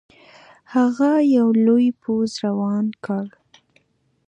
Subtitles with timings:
[0.73, 3.25] هغه یو لوی پوځ روان کړ.